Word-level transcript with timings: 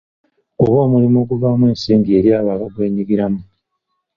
Gube 0.57 0.77
omulimu 0.85 1.17
oguvaamu 1.23 1.63
ensimbi 1.71 2.09
eri 2.17 2.29
abo 2.37 2.49
abagwenyigiramu. 2.55 3.41